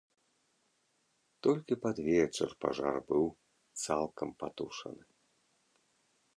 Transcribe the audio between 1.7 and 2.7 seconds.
пад вечар